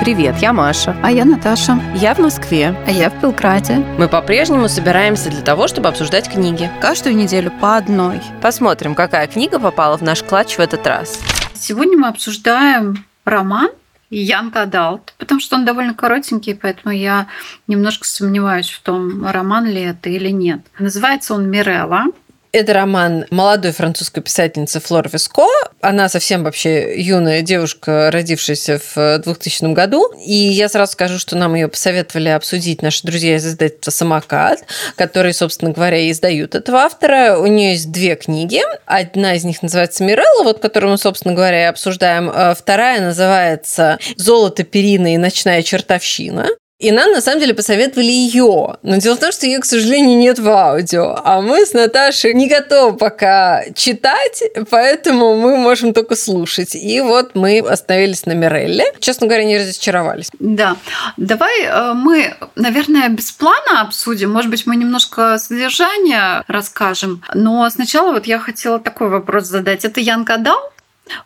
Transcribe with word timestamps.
Привет, 0.00 0.36
я 0.38 0.54
Маша. 0.54 0.96
А 1.02 1.12
я 1.12 1.26
Наташа. 1.26 1.78
Я 1.94 2.14
в 2.14 2.18
Москве. 2.20 2.74
А 2.86 2.90
я 2.90 3.10
в 3.10 3.20
Белграде. 3.20 3.84
Мы 3.98 4.08
по-прежнему 4.08 4.66
собираемся 4.66 5.28
для 5.28 5.42
того, 5.42 5.68
чтобы 5.68 5.88
обсуждать 5.88 6.26
книги. 6.32 6.70
Каждую 6.80 7.14
неделю 7.14 7.52
по 7.60 7.76
одной. 7.76 8.22
Посмотрим, 8.40 8.94
какая 8.94 9.26
книга 9.26 9.60
попала 9.60 9.98
в 9.98 10.02
наш 10.02 10.22
клатч 10.22 10.56
в 10.56 10.60
этот 10.60 10.86
раз. 10.86 11.20
Сегодня 11.52 11.98
мы 11.98 12.08
обсуждаем 12.08 13.04
роман 13.26 13.68
Young 14.10 14.54
Adult, 14.54 15.02
потому 15.18 15.38
что 15.38 15.56
он 15.56 15.66
довольно 15.66 15.92
коротенький, 15.92 16.54
поэтому 16.54 16.94
я 16.94 17.26
немножко 17.66 18.06
сомневаюсь 18.06 18.70
в 18.70 18.80
том, 18.80 19.26
роман 19.26 19.66
ли 19.66 19.82
это 19.82 20.08
или 20.08 20.30
нет. 20.30 20.60
Называется 20.78 21.34
он 21.34 21.50
«Мирелла». 21.50 22.06
Это 22.52 22.72
роман 22.72 23.26
молодой 23.30 23.70
французской 23.70 24.22
писательницы 24.22 24.80
Флор 24.80 25.08
Виско. 25.08 25.46
Она 25.80 26.08
совсем 26.08 26.42
вообще 26.42 27.00
юная 27.00 27.42
девушка, 27.42 28.10
родившаяся 28.10 28.80
в 28.92 29.18
2000 29.20 29.72
году. 29.72 30.12
И 30.18 30.34
я 30.34 30.68
сразу 30.68 30.92
скажу, 30.92 31.20
что 31.20 31.36
нам 31.36 31.54
ее 31.54 31.68
посоветовали 31.68 32.28
обсудить 32.30 32.82
наши 32.82 33.06
друзья 33.06 33.36
из 33.36 33.46
издательства 33.46 33.92
«Самокат», 33.92 34.64
которые, 34.96 35.32
собственно 35.32 35.70
говоря, 35.70 36.10
издают 36.10 36.56
этого 36.56 36.78
автора. 36.78 37.38
У 37.38 37.46
нее 37.46 37.70
есть 37.72 37.92
две 37.92 38.16
книги. 38.16 38.60
Одна 38.84 39.34
из 39.34 39.44
них 39.44 39.62
называется 39.62 40.02
«Мирелла», 40.02 40.42
вот 40.42 40.58
которую 40.58 40.90
мы, 40.90 40.98
собственно 40.98 41.34
говоря, 41.34 41.62
и 41.62 41.68
обсуждаем. 41.68 42.32
А 42.34 42.56
вторая 42.56 43.00
называется 43.00 44.00
«Золото, 44.16 44.64
перина 44.64 45.14
и 45.14 45.18
ночная 45.18 45.62
чертовщина». 45.62 46.48
И 46.80 46.92
нам, 46.92 47.12
на 47.12 47.20
самом 47.20 47.40
деле, 47.40 47.52
посоветовали 47.52 48.10
ее. 48.10 48.78
Но 48.82 48.96
дело 48.96 49.16
в 49.16 49.20
том, 49.20 49.32
что 49.32 49.44
ее, 49.44 49.58
к 49.58 49.66
сожалению, 49.66 50.18
нет 50.18 50.38
в 50.38 50.48
аудио. 50.48 51.14
А 51.24 51.42
мы 51.42 51.66
с 51.66 51.74
Наташей 51.74 52.32
не 52.32 52.48
готовы 52.48 52.96
пока 52.96 53.64
читать, 53.74 54.42
поэтому 54.70 55.36
мы 55.36 55.58
можем 55.58 55.92
только 55.92 56.16
слушать. 56.16 56.74
И 56.74 57.00
вот 57.02 57.34
мы 57.34 57.58
остановились 57.58 58.24
на 58.24 58.32
Мирелле. 58.32 58.86
Честно 58.98 59.26
говоря, 59.26 59.44
не 59.44 59.58
разочаровались. 59.58 60.30
Да. 60.38 60.76
Давай 61.18 61.64
э, 61.64 61.92
мы, 61.92 62.34
наверное, 62.56 63.10
без 63.10 63.30
плана 63.30 63.82
обсудим. 63.82 64.30
Может 64.30 64.50
быть, 64.50 64.66
мы 64.66 64.74
немножко 64.76 65.38
содержание 65.38 66.44
расскажем. 66.48 67.22
Но 67.34 67.68
сначала 67.68 68.12
вот 68.12 68.26
я 68.26 68.38
хотела 68.38 68.78
такой 68.78 69.10
вопрос 69.10 69.44
задать. 69.44 69.84
Это 69.84 70.00
Ян 70.00 70.24
Кадал? 70.24 70.72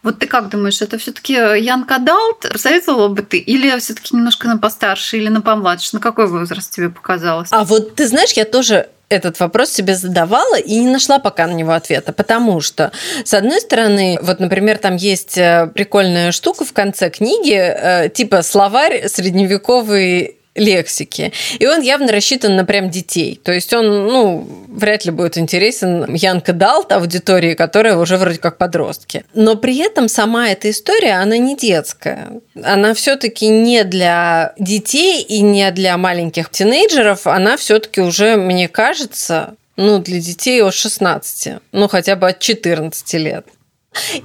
Вот 0.02 0.18
ты 0.18 0.26
как 0.26 0.48
думаешь, 0.48 0.80
это 0.82 0.98
все-таки 0.98 1.32
Ян 1.32 1.84
Кадалт 1.84 2.46
советовала 2.56 3.08
бы 3.08 3.22
ты, 3.22 3.38
или 3.38 3.78
все-таки 3.78 4.16
немножко 4.16 4.48
на 4.48 4.58
постарше, 4.58 5.16
или 5.16 5.28
на 5.28 5.40
помладше? 5.40 5.90
На 5.92 6.00
какой 6.00 6.26
возраст 6.26 6.70
тебе 6.70 6.90
показалось? 6.90 7.48
А 7.50 7.64
вот 7.64 7.94
ты 7.94 8.06
знаешь, 8.08 8.32
я 8.32 8.44
тоже 8.44 8.88
этот 9.08 9.38
вопрос 9.40 9.70
себе 9.70 9.94
задавала 9.94 10.58
и 10.58 10.78
не 10.78 10.88
нашла 10.88 11.18
пока 11.18 11.46
на 11.46 11.52
него 11.52 11.72
ответа, 11.72 12.12
потому 12.12 12.60
что, 12.60 12.92
с 13.24 13.34
одной 13.34 13.60
стороны, 13.60 14.18
вот, 14.22 14.40
например, 14.40 14.78
там 14.78 14.96
есть 14.96 15.36
э, 15.38 15.70
прикольная 15.74 16.32
штука 16.32 16.64
в 16.64 16.72
конце 16.72 17.10
книги, 17.10 17.54
э, 17.54 18.08
типа 18.08 18.42
словарь 18.42 19.06
средневековый 19.08 20.38
лексики. 20.54 21.32
И 21.58 21.66
он 21.66 21.80
явно 21.80 22.12
рассчитан 22.12 22.56
на 22.56 22.64
прям 22.64 22.90
детей. 22.90 23.40
То 23.42 23.52
есть 23.52 23.72
он, 23.72 24.06
ну, 24.06 24.48
вряд 24.68 25.04
ли 25.04 25.10
будет 25.10 25.36
интересен 25.36 26.14
Янка 26.14 26.52
Далт 26.52 26.92
аудитории, 26.92 27.54
которая 27.54 27.96
уже 27.96 28.16
вроде 28.16 28.38
как 28.38 28.58
подростки. 28.58 29.24
Но 29.34 29.56
при 29.56 29.78
этом 29.78 30.08
сама 30.08 30.48
эта 30.48 30.70
история, 30.70 31.14
она 31.14 31.36
не 31.36 31.56
детская. 31.56 32.28
Она 32.62 32.94
все-таки 32.94 33.48
не 33.48 33.84
для 33.84 34.54
детей 34.58 35.22
и 35.22 35.40
не 35.40 35.70
для 35.72 35.96
маленьких 35.96 36.50
тинейджеров. 36.50 37.26
Она 37.26 37.56
все-таки 37.56 38.00
уже, 38.00 38.36
мне 38.36 38.68
кажется, 38.68 39.54
ну, 39.76 39.98
для 39.98 40.20
детей 40.20 40.62
от 40.62 40.74
16, 40.74 41.54
ну, 41.72 41.88
хотя 41.88 42.16
бы 42.16 42.28
от 42.28 42.38
14 42.38 43.14
лет. 43.14 43.46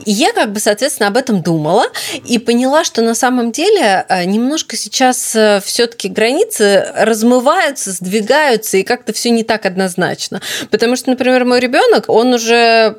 И 0.05 0.11
я 0.11 0.33
как 0.33 0.51
бы, 0.51 0.59
соответственно, 0.59 1.07
об 1.07 1.17
этом 1.17 1.41
думала 1.41 1.85
и 2.25 2.39
поняла, 2.39 2.83
что 2.83 3.01
на 3.01 3.15
самом 3.15 3.51
деле 3.51 4.05
э, 4.07 4.23
немножко 4.25 4.75
сейчас 4.75 5.35
э, 5.35 5.61
все-таки 5.63 6.09
границы 6.09 6.85
размываются, 6.95 7.91
сдвигаются, 7.91 8.77
и 8.77 8.83
как-то 8.83 9.13
все 9.13 9.29
не 9.29 9.43
так 9.43 9.65
однозначно. 9.65 10.41
Потому 10.71 10.95
что, 10.95 11.09
например, 11.09 11.45
мой 11.45 11.59
ребенок, 11.59 12.05
он 12.07 12.33
уже 12.33 12.97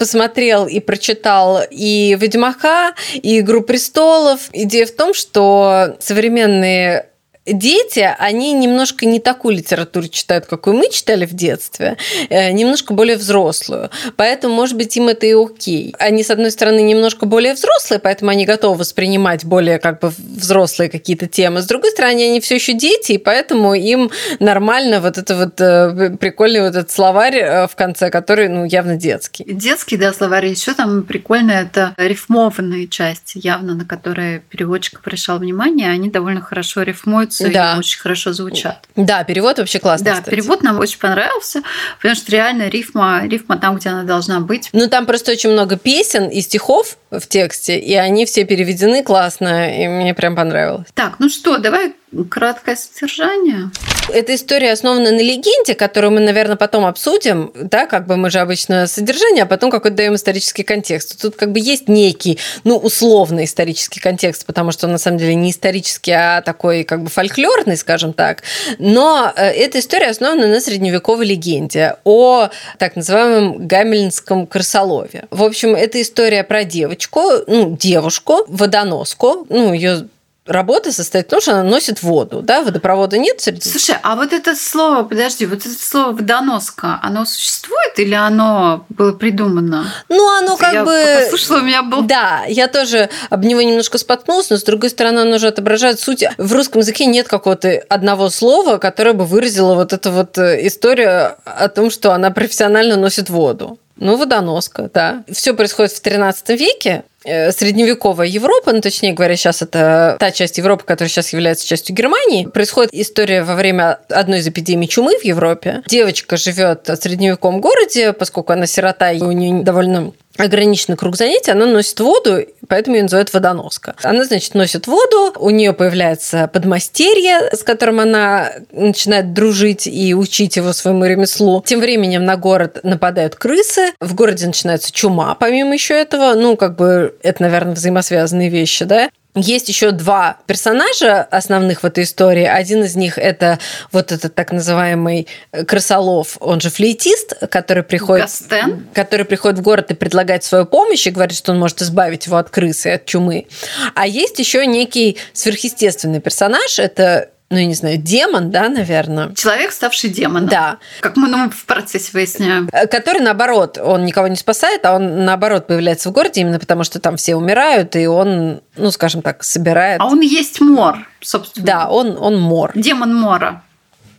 посмотрел 0.00 0.66
и 0.66 0.80
прочитал 0.80 1.60
и 1.70 2.16
«Ведьмака», 2.18 2.94
и 3.12 3.40
«Игру 3.40 3.60
престолов». 3.60 4.48
Идея 4.50 4.86
в 4.86 4.92
том, 4.92 5.12
что 5.12 5.96
современные 6.00 7.09
дети, 7.52 8.08
они 8.18 8.52
немножко 8.52 9.06
не 9.06 9.20
такую 9.20 9.56
литературу 9.56 10.08
читают, 10.08 10.46
какую 10.46 10.76
мы 10.76 10.90
читали 10.90 11.26
в 11.26 11.32
детстве, 11.32 11.96
э, 12.28 12.50
немножко 12.52 12.94
более 12.94 13.16
взрослую. 13.16 13.90
Поэтому, 14.16 14.54
может 14.54 14.76
быть, 14.76 14.96
им 14.96 15.08
это 15.08 15.26
и 15.26 15.32
окей. 15.32 15.94
Они, 15.98 16.22
с 16.22 16.30
одной 16.30 16.50
стороны, 16.50 16.80
немножко 16.80 17.26
более 17.26 17.54
взрослые, 17.54 18.00
поэтому 18.00 18.30
они 18.30 18.46
готовы 18.46 18.78
воспринимать 18.78 19.44
более 19.44 19.78
как 19.78 20.00
бы 20.00 20.12
взрослые 20.18 20.90
какие-то 20.90 21.26
темы. 21.26 21.62
С 21.62 21.66
другой 21.66 21.90
стороны, 21.90 22.24
они 22.24 22.40
все 22.40 22.56
еще 22.56 22.72
дети, 22.72 23.12
и 23.12 23.18
поэтому 23.18 23.74
им 23.74 24.10
нормально 24.38 25.00
вот 25.00 25.18
это 25.18 25.36
вот 25.36 25.60
э, 25.60 26.16
прикольный 26.18 26.60
вот 26.60 26.76
этот 26.76 26.90
словарь 26.90 27.36
э, 27.36 27.66
в 27.66 27.74
конце, 27.76 28.10
который, 28.10 28.48
ну, 28.48 28.64
явно 28.64 28.96
детский. 28.96 29.44
Детский, 29.46 29.96
да, 29.96 30.12
словарь. 30.12 30.46
Еще 30.46 30.74
там 30.74 31.02
прикольно 31.02 31.52
это 31.52 31.94
рифмованные 31.96 32.88
части, 32.88 33.40
явно 33.42 33.74
на 33.74 33.84
которые 33.84 34.40
переводчик 34.40 35.00
обращал 35.00 35.38
внимание, 35.38 35.90
они 35.90 36.10
довольно 36.10 36.40
хорошо 36.40 36.82
рифмуются 36.82 37.39
да. 37.48 37.76
очень 37.78 37.98
хорошо 37.98 38.32
звучат. 38.32 38.86
Да, 38.96 39.24
перевод 39.24 39.58
вообще 39.58 39.78
классный. 39.78 40.06
Да, 40.06 40.12
кстати. 40.12 40.30
перевод 40.30 40.62
нам 40.62 40.78
очень 40.78 40.98
понравился, 40.98 41.62
потому 41.96 42.14
что 42.14 42.32
реально 42.32 42.68
рифма, 42.68 43.22
рифма 43.26 43.56
там, 43.56 43.76
где 43.76 43.88
она 43.88 44.02
должна 44.02 44.40
быть. 44.40 44.68
Ну, 44.72 44.88
там 44.88 45.06
просто 45.06 45.32
очень 45.32 45.50
много 45.50 45.76
песен 45.76 46.28
и 46.28 46.40
стихов 46.40 46.96
в 47.10 47.26
тексте, 47.26 47.78
и 47.78 47.94
они 47.94 48.26
все 48.26 48.44
переведены 48.44 49.02
классно, 49.02 49.82
и 49.82 49.88
мне 49.88 50.14
прям 50.14 50.36
понравилось. 50.36 50.88
Так, 50.94 51.16
ну 51.18 51.28
что, 51.28 51.58
давай 51.58 51.94
краткое 52.28 52.76
содержание. 52.76 53.70
Эта 54.12 54.34
история 54.34 54.72
основана 54.72 55.12
на 55.12 55.20
легенде, 55.20 55.74
которую 55.74 56.12
мы, 56.12 56.20
наверное, 56.20 56.56
потом 56.56 56.84
обсудим, 56.84 57.52
да, 57.54 57.86
как 57.86 58.06
бы 58.06 58.16
мы 58.16 58.30
же 58.30 58.40
обычно 58.40 58.88
содержание, 58.88 59.44
а 59.44 59.46
потом 59.46 59.70
какой-то 59.70 59.96
даем 59.96 60.16
исторический 60.16 60.64
контекст. 60.64 61.20
Тут 61.20 61.36
как 61.36 61.52
бы 61.52 61.60
есть 61.60 61.88
некий, 61.88 62.38
ну, 62.64 62.76
условный 62.76 63.44
исторический 63.44 64.00
контекст, 64.00 64.46
потому 64.46 64.72
что 64.72 64.86
он 64.86 64.92
на 64.92 64.98
самом 64.98 65.18
деле 65.18 65.34
не 65.36 65.52
исторический, 65.52 66.12
а 66.12 66.42
такой 66.42 66.82
как 66.82 67.02
бы 67.04 67.10
фольклорный, 67.10 67.76
скажем 67.76 68.12
так. 68.12 68.42
Но 68.78 69.32
э, 69.36 69.50
эта 69.50 69.78
история 69.78 70.08
основана 70.08 70.48
на 70.48 70.60
средневековой 70.60 71.26
легенде 71.26 71.96
о 72.04 72.48
так 72.78 72.96
называемом 72.96 73.68
гамельнском 73.68 74.46
крысолове. 74.46 75.26
В 75.30 75.44
общем, 75.44 75.76
это 75.76 76.02
история 76.02 76.42
про 76.42 76.64
девочку, 76.64 77.22
ну, 77.46 77.76
девушку, 77.76 78.44
водоноску, 78.48 79.46
ну, 79.48 79.72
ее 79.72 80.08
работа 80.46 80.92
состоит 80.92 81.26
в 81.26 81.30
том, 81.30 81.40
что 81.40 81.52
она 81.52 81.62
носит 81.62 82.02
воду, 82.02 82.42
да, 82.42 82.62
водопровода 82.62 83.18
нет 83.18 83.40
среди... 83.40 83.68
Слушай, 83.68 83.96
а 84.02 84.16
вот 84.16 84.32
это 84.32 84.56
слово, 84.56 85.04
подожди, 85.04 85.46
вот 85.46 85.60
это 85.60 85.70
слово 85.70 86.12
«водоноска», 86.12 86.98
оно 87.02 87.24
существует 87.24 87.98
или 87.98 88.14
оно 88.14 88.86
было 88.88 89.12
придумано? 89.12 89.92
Ну, 90.08 90.38
оно 90.38 90.56
как 90.56 90.72
я 90.72 90.84
бы... 90.84 91.26
Слушала, 91.28 91.58
у 91.58 91.62
меня 91.62 91.82
был... 91.82 92.02
Да, 92.02 92.44
я 92.48 92.68
тоже 92.68 93.10
об 93.28 93.44
него 93.44 93.60
немножко 93.62 93.98
споткнулась, 93.98 94.50
но, 94.50 94.56
с 94.56 94.62
другой 94.62 94.90
стороны, 94.90 95.20
оно 95.20 95.38
же 95.38 95.48
отображает 95.48 96.00
суть. 96.00 96.24
В 96.38 96.52
русском 96.52 96.80
языке 96.80 97.06
нет 97.06 97.28
какого-то 97.28 97.82
одного 97.88 98.30
слова, 98.30 98.78
которое 98.78 99.12
бы 99.12 99.24
выразило 99.24 99.74
вот 99.74 99.92
эту 99.92 100.10
вот 100.10 100.38
э, 100.38 100.66
историю 100.66 101.36
о 101.44 101.68
том, 101.68 101.90
что 101.90 102.12
она 102.12 102.30
профессионально 102.30 102.96
носит 102.96 103.30
воду. 103.30 103.78
Ну, 104.00 104.16
водоноска, 104.16 104.90
да. 104.92 105.24
Все 105.30 105.54
происходит 105.54 105.92
в 105.92 106.00
13 106.00 106.58
веке. 106.58 107.04
Э, 107.24 107.52
средневековая 107.52 108.26
Европа, 108.26 108.72
ну, 108.72 108.80
точнее 108.80 109.12
говоря, 109.12 109.36
сейчас 109.36 109.60
это 109.60 110.16
та 110.18 110.30
часть 110.30 110.56
Европы, 110.56 110.84
которая 110.86 111.10
сейчас 111.10 111.34
является 111.34 111.66
частью 111.66 111.94
Германии. 111.94 112.46
Происходит 112.46 112.94
история 112.94 113.42
во 113.42 113.56
время 113.56 113.98
одной 114.08 114.38
из 114.38 114.48
эпидемий 114.48 114.88
чумы 114.88 115.18
в 115.18 115.24
Европе. 115.24 115.82
Девочка 115.86 116.38
живет 116.38 116.88
в 116.88 116.96
средневековом 116.96 117.60
городе, 117.60 118.14
поскольку 118.14 118.54
она 118.54 118.66
сирота, 118.66 119.12
и 119.12 119.20
у 119.20 119.32
нее 119.32 119.62
довольно 119.62 120.12
ограниченный 120.42 120.96
круг 120.96 121.16
занятий, 121.16 121.50
она 121.50 121.66
носит 121.66 122.00
воду, 122.00 122.44
поэтому 122.68 122.96
ее 122.96 123.02
называют 123.02 123.32
водоноска. 123.32 123.94
Она, 124.02 124.24
значит, 124.24 124.54
носит 124.54 124.86
воду, 124.86 125.32
у 125.36 125.50
нее 125.50 125.72
появляется 125.72 126.48
подмастерье, 126.52 127.50
с 127.52 127.62
которым 127.62 128.00
она 128.00 128.50
начинает 128.72 129.32
дружить 129.32 129.86
и 129.86 130.14
учить 130.14 130.56
его 130.56 130.72
своему 130.72 131.04
ремеслу. 131.04 131.62
Тем 131.66 131.80
временем 131.80 132.24
на 132.24 132.36
город 132.36 132.80
нападают 132.82 133.34
крысы, 133.34 133.92
в 134.00 134.14
городе 134.14 134.46
начинается 134.46 134.92
чума, 134.92 135.34
помимо 135.34 135.74
еще 135.74 135.94
этого, 135.94 136.34
ну, 136.34 136.56
как 136.56 136.76
бы 136.76 137.16
это, 137.22 137.42
наверное, 137.42 137.74
взаимосвязанные 137.74 138.48
вещи, 138.48 138.84
да. 138.84 139.10
Есть 139.36 139.68
еще 139.68 139.92
два 139.92 140.38
персонажа 140.46 141.22
основных 141.22 141.82
в 141.82 141.86
этой 141.86 142.02
истории. 142.02 142.44
Один 142.44 142.82
из 142.82 142.96
них 142.96 143.16
это 143.16 143.60
вот 143.92 144.10
этот 144.10 144.34
так 144.34 144.50
называемый 144.50 145.28
крысолов, 145.68 146.36
он 146.40 146.60
же 146.60 146.68
флейтист, 146.68 147.34
который 147.48 147.84
приходит, 147.84 148.24
Гастен. 148.24 148.88
который 148.92 149.24
приходит 149.24 149.60
в 149.60 149.62
город 149.62 149.92
и 149.92 149.94
предлагает 149.94 150.42
свою 150.42 150.66
помощь 150.66 151.06
и 151.06 151.10
говорит, 151.10 151.36
что 151.36 151.52
он 151.52 151.60
может 151.60 151.80
избавить 151.80 152.26
его 152.26 152.38
от 152.38 152.50
крысы, 152.50 152.88
от 152.88 153.06
чумы. 153.06 153.46
А 153.94 154.06
есть 154.06 154.38
еще 154.40 154.66
некий 154.66 155.16
сверхъестественный 155.32 156.20
персонаж, 156.20 156.80
это 156.80 157.30
ну, 157.50 157.58
я 157.58 157.66
не 157.66 157.74
знаю, 157.74 157.98
демон, 157.98 158.52
да, 158.52 158.68
наверное. 158.68 159.34
Человек, 159.34 159.72
ставший 159.72 160.10
демоном. 160.10 160.48
Да. 160.48 160.78
Как 161.00 161.16
мы 161.16 161.26
ну, 161.26 161.50
в 161.50 161.64
процессе 161.66 162.10
выясняем. 162.12 162.68
Э, 162.72 162.86
который, 162.86 163.20
наоборот, 163.20 163.76
он 163.76 164.04
никого 164.04 164.28
не 164.28 164.36
спасает, 164.36 164.84
а 164.84 164.94
он, 164.94 165.24
наоборот, 165.24 165.66
появляется 165.66 166.10
в 166.10 166.12
городе 166.12 166.42
именно 166.42 166.60
потому, 166.60 166.84
что 166.84 167.00
там 167.00 167.16
все 167.16 167.34
умирают, 167.34 167.96
и 167.96 168.06
он, 168.06 168.60
ну, 168.76 168.90
скажем 168.92 169.20
так, 169.22 169.42
собирает... 169.42 170.00
А 170.00 170.06
он 170.06 170.20
есть 170.20 170.60
мор, 170.60 170.98
собственно. 171.20 171.66
Да, 171.66 171.88
он, 171.88 172.16
он 172.20 172.40
мор. 172.40 172.70
Демон 172.76 173.14
мора. 173.16 173.64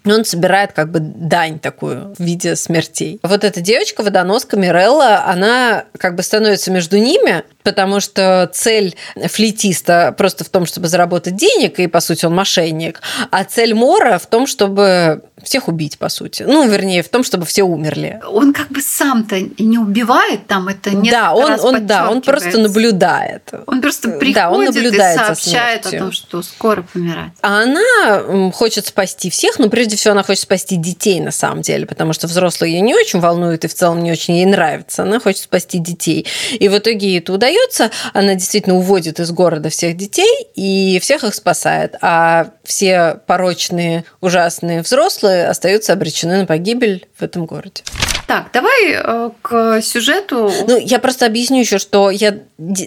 Он 0.03 0.25
собирает 0.25 0.73
как 0.73 0.89
бы 0.89 0.99
дань 0.99 1.59
такую 1.59 2.15
в 2.17 2.19
виде 2.19 2.55
смертей. 2.55 3.19
Вот 3.21 3.43
эта 3.43 3.61
девочка, 3.61 4.01
водоноска 4.01 4.57
Мирелла, 4.57 5.25
она 5.25 5.85
как 5.97 6.15
бы 6.15 6.23
становится 6.23 6.71
между 6.71 6.97
ними, 6.97 7.43
потому 7.63 7.99
что 7.99 8.49
цель 8.53 8.95
флейтиста 9.15 10.13
просто 10.17 10.43
в 10.43 10.49
том, 10.49 10.65
чтобы 10.65 10.87
заработать 10.87 11.35
денег, 11.35 11.79
и, 11.79 11.87
по 11.87 11.99
сути, 11.99 12.25
он 12.25 12.35
мошенник, 12.35 13.01
а 13.29 13.43
цель 13.43 13.73
Мора 13.73 14.17
в 14.17 14.25
том, 14.27 14.47
чтобы 14.47 15.23
всех 15.43 15.67
убить, 15.67 15.97
по 15.97 16.09
сути. 16.09 16.43
Ну, 16.43 16.67
вернее, 16.67 17.03
в 17.03 17.09
том, 17.09 17.23
чтобы 17.23 17.45
все 17.45 17.63
умерли. 17.63 18.21
Он 18.27 18.53
как 18.53 18.69
бы 18.69 18.81
сам-то 18.81 19.39
не 19.39 19.77
убивает 19.77 20.47
там, 20.47 20.67
это 20.67 20.91
не 20.91 21.09
Да, 21.09 21.33
он, 21.33 21.59
он, 21.59 21.85
да, 21.85 22.09
он 22.09 22.21
просто 22.21 22.59
наблюдает. 22.59 23.51
Он 23.65 23.81
просто 23.81 24.09
приходит 24.09 24.35
да, 24.35 24.51
он 24.51 24.65
наблюдает 24.65 25.19
и 25.19 25.23
сообщает 25.23 25.85
о 25.87 25.97
том, 25.97 26.11
что 26.11 26.41
скоро 26.41 26.83
помирать. 26.83 27.31
А 27.41 27.63
она 27.63 28.51
хочет 28.51 28.85
спасти 28.85 29.29
всех, 29.29 29.59
но 29.59 29.69
прежде 29.69 29.95
всего 29.95 30.11
она 30.13 30.23
хочет 30.23 30.43
спасти 30.43 30.75
детей 30.75 31.19
на 31.19 31.31
самом 31.31 31.61
деле, 31.61 31.85
потому 31.85 32.13
что 32.13 32.27
взрослые 32.27 32.73
ее 32.73 32.81
не 32.81 32.95
очень 32.95 33.19
волнуют 33.19 33.65
и 33.65 33.67
в 33.67 33.73
целом 33.73 34.03
не 34.03 34.11
очень 34.11 34.35
ей 34.35 34.45
нравится. 34.45 35.03
Она 35.03 35.19
хочет 35.19 35.43
спасти 35.43 35.79
детей. 35.79 36.27
И 36.51 36.69
в 36.69 36.77
итоге 36.77 37.07
ей 37.07 37.19
это 37.19 37.33
удается. 37.33 37.50
Она 38.13 38.35
действительно 38.35 38.75
уводит 38.75 39.19
из 39.19 39.31
города 39.31 39.69
всех 39.69 39.97
детей 39.97 40.47
и 40.55 40.99
всех 41.01 41.23
их 41.23 41.35
спасает. 41.35 41.95
А 42.01 42.51
все 42.63 43.19
порочные, 43.25 44.05
ужасные 44.21 44.81
взрослые 44.81 45.47
остаются 45.47 45.93
обречены 45.93 46.37
на 46.37 46.45
погибель 46.45 47.07
в 47.17 47.23
этом 47.23 47.45
городе. 47.45 47.83
Так, 48.27 48.49
давай 48.53 48.93
э, 48.93 49.29
к 49.41 49.81
сюжету. 49.81 50.51
Ну, 50.67 50.77
я 50.77 50.99
просто 50.99 51.25
объясню 51.25 51.59
еще, 51.59 51.79
что 51.79 52.09
я 52.09 52.39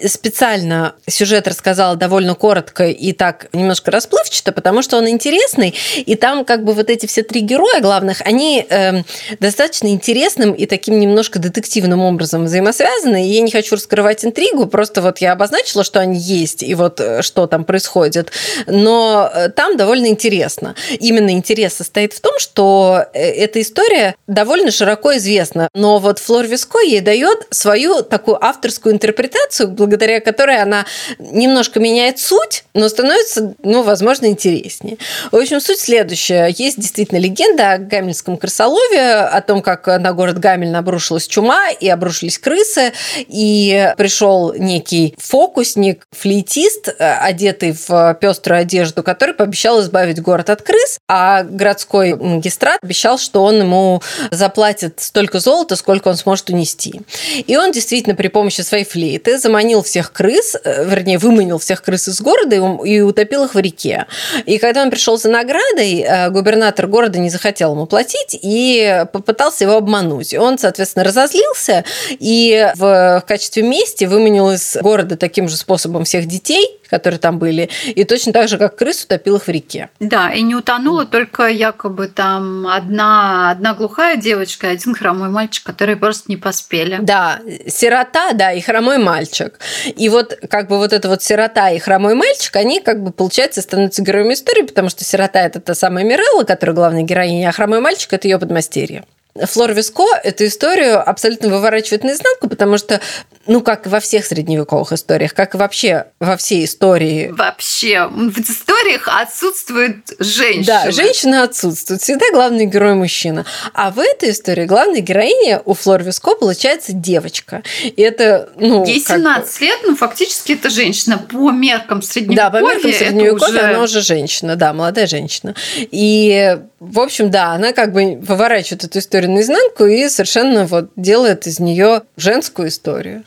специально 0.09 0.95
сюжет 1.07 1.49
рассказала 1.49 1.97
довольно 1.97 2.35
коротко 2.35 2.87
и 2.87 3.13
так 3.13 3.49
немножко 3.53 3.91
расплывчато, 3.91 4.53
потому 4.53 4.83
что 4.83 4.97
он 4.97 5.09
интересный, 5.09 5.75
и 5.97 6.15
там 6.15 6.45
как 6.45 6.65
бы 6.65 6.73
вот 6.73 6.91
эти 6.91 7.07
все 7.07 7.23
три 7.23 7.41
героя 7.41 7.81
главных, 7.81 8.21
они 8.23 8.65
э, 8.69 9.03
достаточно 9.41 9.89
интересным 9.89 10.53
и 10.53 10.67
таким 10.67 10.99
немножко 10.99 11.39
детективным 11.39 12.01
образом 12.01 12.45
взаимосвязаны, 12.45 13.29
и 13.29 13.33
я 13.33 13.41
не 13.41 13.51
хочу 13.51 13.75
раскрывать 13.75 14.25
интригу, 14.25 14.67
просто 14.67 15.03
вот 15.03 15.19
я 15.19 15.33
обозначила, 15.33 15.85
что 15.85 16.01
они 16.01 16.19
есть, 16.19 16.63
и 16.63 16.75
вот 16.75 17.01
э, 17.01 17.23
что 17.23 17.47
там 17.47 17.65
происходит, 17.65 18.31
но 18.67 19.31
э, 19.33 19.49
там 19.51 19.77
довольно 19.77 20.07
интересно. 20.07 20.75
Именно 21.01 21.31
интерес 21.31 21.75
состоит 21.75 22.13
в 22.13 22.21
том, 22.21 22.39
что 22.39 23.05
эта 23.13 23.61
история 23.61 24.15
довольно 24.27 24.71
широко 24.71 25.17
известна 25.17 25.24
известно. 25.25 25.69
Но 25.75 25.99
вот 25.99 26.19
Флор 26.19 26.47
Виско 26.47 26.81
ей 26.81 27.01
дает 27.01 27.47
свою 27.51 28.03
такую 28.03 28.43
авторскую 28.45 28.95
интерпретацию, 28.95 29.71
благодаря 29.71 30.21
которой 30.21 30.61
она 30.61 30.85
немножко 31.19 31.81
меняет 31.81 32.19
суть, 32.19 32.65
но 32.75 32.89
становится, 32.89 33.55
ну, 33.63 33.83
возможно, 33.83 34.27
интереснее. 34.27 34.99
В 35.33 35.37
общем, 35.37 35.61
суть 35.61 35.81
следующая. 35.81 36.49
Есть 36.49 36.79
действительно 36.79 37.19
легенда 37.19 37.73
о 37.73 37.79
гамельском 37.79 38.37
крысолове, 38.37 39.13
о 39.13 39.41
том, 39.41 39.63
как 39.63 39.87
на 39.87 40.13
город 40.13 40.39
Гамель 40.39 40.75
обрушилась 40.75 41.27
чума 41.27 41.71
и 41.71 41.89
обрушились 41.89 42.39
крысы, 42.39 42.93
и 43.17 43.93
пришел 43.97 44.53
некий 44.55 45.15
фокусник, 45.19 46.07
флейтист, 46.13 46.95
одетый 46.99 47.73
в 47.73 48.19
пеструю 48.21 48.61
одежду, 48.61 49.03
который 49.03 49.35
пообещал 49.35 49.81
избавить 49.81 50.21
город 50.21 50.51
от 50.51 50.63
крыс, 50.63 50.99
а 51.09 51.43
городской 51.45 52.15
магистрат 52.15 52.79
обещал, 52.83 53.19
что 53.19 53.43
он 53.43 53.61
ему 53.61 54.03
заплатит 54.31 55.01
столько 55.15 55.39
золота, 55.39 55.77
сколько 55.77 56.09
он 56.09 56.17
сможет 56.17 56.51
унести. 56.51 57.03
И 57.47 57.57
он 57.57 57.71
действительно 57.71 58.17
при 58.17 58.27
помощи 58.27 58.63
своей 58.63 58.85
флейты 58.85 59.39
заманил 59.39 59.81
всех 59.85 60.13
крыс, 60.13 60.57
э, 60.65 60.85
вернее, 60.89 61.19
выманил 61.19 61.61
всех 61.61 61.83
крыс 61.83 62.09
из 62.09 62.21
города 62.21 62.57
и 62.85 63.01
утопил 63.01 63.45
их 63.45 63.55
в 63.55 63.59
реке. 63.61 64.07
И 64.45 64.59
когда 64.59 64.83
он 64.83 64.91
пришел 64.91 65.17
за 65.17 65.29
наградой, 65.29 66.01
э, 66.01 66.31
губернатор 66.31 66.89
города 66.89 67.21
не 67.21 67.31
захотел 67.31 67.75
ему 67.75 67.87
платить 67.87 68.37
и 68.43 69.05
попытался 69.13 69.63
его 69.63 69.77
обмануть. 69.77 70.35
Он, 70.35 70.59
соответственно, 70.59 71.05
разозлился 71.05 71.85
и 72.11 72.73
в 72.75 73.23
качестве 73.29 73.63
мести 73.63 74.07
выманил 74.07 74.51
из 74.51 74.77
города 74.81 75.17
таким 75.17 75.49
же 75.49 75.57
способом 75.57 76.03
всех 76.03 76.27
детей, 76.27 76.81
которые 76.89 77.19
там 77.19 77.39
были, 77.39 77.69
и 77.87 78.05
точно 78.05 78.33
так 78.33 78.49
же, 78.49 78.59
как 78.59 78.77
крыс, 78.77 79.05
утопил 79.05 79.37
их 79.37 79.45
в 79.45 79.49
реке. 79.49 79.91
Да, 80.01 80.33
и 80.33 80.43
не 80.43 80.55
утонула 80.55 81.07
только 81.07 81.49
якобы 81.49 82.09
там 82.09 82.67
одна, 82.67 83.51
одна 83.51 83.75
глухая 83.75 84.17
девочка 84.17 84.69
и 84.69 84.71
один 84.71 84.95
хромой 84.95 85.29
мальчик, 85.29 85.65
которые 85.65 85.97
просто 85.97 86.25
не 86.29 86.37
поспели. 86.37 86.99
Да, 87.01 87.41
сирота, 87.67 88.33
да, 88.33 88.53
и 88.53 88.61
хромой 88.61 88.99
мальчик. 88.99 89.59
И 89.97 90.09
вот 90.09 90.39
как 90.49 90.69
бы 90.69 90.79
вот 90.79 90.93
эта 90.93 91.09
вот 91.09 91.23
сирота 91.23 91.71
и 91.71 91.79
хромой 91.79 92.15
мальчик, 92.15 92.57
они 92.57 92.81
как 92.81 93.03
бы, 93.03 93.13
получается, 93.13 93.63
становятся 93.63 94.03
героями 94.03 94.35
истории, 94.35 94.63
потому 94.63 94.89
что 94.89 95.05
сирота– 95.05 95.41
это 95.41 95.61
та 95.61 95.75
самая 95.75 96.05
Мирелла, 96.05 96.45
которая 96.45 96.75
главная 96.75 97.03
героиня, 97.03 97.49
а 97.49 97.53
хромой 97.53 97.81
мальчик– 97.81 98.13
это 98.13 98.29
ее 98.29 98.39
подмастерье. 98.39 99.05
Флор 99.37 99.73
Виско 99.73 100.07
эту 100.23 100.47
историю 100.47 101.09
абсолютно 101.09 101.49
выворачивает 101.49 102.05
наизнанку, 102.05 102.49
потому 102.49 102.79
что, 102.79 103.01
ну, 103.49 103.63
как 103.63 103.87
и 103.87 103.89
во 103.89 103.99
всех 103.99 104.25
средневековых 104.25 104.93
историях, 104.93 105.35
как 105.35 105.57
и 105.57 105.59
вообще 105.59 106.07
во 106.21 106.37
всей 106.37 106.65
истории. 106.65 107.35
Вообще, 107.37 108.07
в 108.07 108.39
историях 108.39 109.09
отсутствует 109.09 109.97
женщина. 110.21 110.83
Да, 110.85 110.91
женщина 110.93 111.43
отсутствует. 111.43 112.01
Всегда 112.01 112.27
главный 112.33 112.67
герой 112.67 112.95
мужчина. 112.95 113.45
А 113.73 113.91
в 113.91 113.99
этой 113.99 114.31
истории 114.31 114.67
главной 114.67 115.01
героиня 115.01 115.61
у 115.65 115.75
Флор 115.75 116.05
Виско 116.05 116.37
получается 116.37 116.93
девочка. 116.93 117.65
И 117.83 118.01
это, 118.03 118.51
ну... 118.57 118.87
Ей 118.87 119.01
17 119.01 119.53
как... 119.53 119.61
лет, 119.63 119.79
ну, 119.83 119.97
фактически 119.97 120.53
это 120.53 120.71
женщина. 120.71 121.19
По 121.19 121.51
меркам 121.51 122.03
средневековья 122.03 122.51
Да, 122.51 122.57
по 122.57 122.63
меркам 122.63 122.93
средневековья 122.93 123.49
уже... 123.49 123.61
она 123.61 123.83
уже 123.83 124.01
женщина, 124.01 124.55
да, 124.55 124.73
молодая 124.73 125.09
женщина. 125.09 125.57
И, 125.77 126.57
в 126.79 127.01
общем, 127.01 127.33
да, 127.33 127.47
она 127.47 127.73
как 127.73 127.93
бы 127.93 128.17
выворачивает 128.23 128.85
эту 128.85 129.01
историю 129.01 129.24
историю 129.25 129.35
наизнанку 129.35 129.87
и 129.87 130.09
совершенно 130.09 130.67
вот 130.67 130.91
делает 130.97 131.47
из 131.47 131.61
нее 131.61 132.03
женскую 132.17 132.69
историю. 132.69 133.25